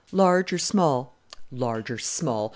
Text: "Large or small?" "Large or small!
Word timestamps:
"Large 0.11 0.51
or 0.53 0.57
small?" 0.57 1.13
"Large 1.51 1.91
or 1.91 1.99
small! 1.99 2.49